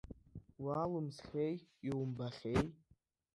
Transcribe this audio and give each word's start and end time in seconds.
Уалымсхьеи, 0.63 1.55
иумбахьеи? 1.87 2.63